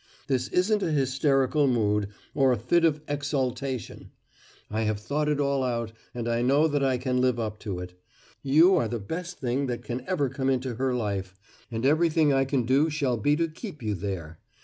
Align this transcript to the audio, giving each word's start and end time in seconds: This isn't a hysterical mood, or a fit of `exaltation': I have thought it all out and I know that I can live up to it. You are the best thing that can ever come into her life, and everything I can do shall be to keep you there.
This 0.25 0.47
isn't 0.47 0.81
a 0.81 0.91
hysterical 0.91 1.67
mood, 1.67 2.07
or 2.33 2.51
a 2.51 2.57
fit 2.57 2.83
of 2.83 3.05
`exaltation': 3.05 4.07
I 4.67 4.81
have 4.81 4.99
thought 4.99 5.29
it 5.29 5.39
all 5.39 5.63
out 5.63 5.91
and 6.15 6.27
I 6.27 6.41
know 6.41 6.67
that 6.67 6.83
I 6.83 6.97
can 6.97 7.21
live 7.21 7.39
up 7.39 7.59
to 7.59 7.77
it. 7.77 7.93
You 8.41 8.75
are 8.77 8.87
the 8.87 8.97
best 8.97 9.37
thing 9.39 9.67
that 9.67 9.83
can 9.83 10.03
ever 10.07 10.27
come 10.27 10.49
into 10.49 10.73
her 10.77 10.95
life, 10.95 11.39
and 11.69 11.85
everything 11.85 12.33
I 12.33 12.45
can 12.45 12.65
do 12.65 12.89
shall 12.89 13.15
be 13.15 13.35
to 13.35 13.47
keep 13.47 13.83
you 13.83 13.93
there. 13.93 14.39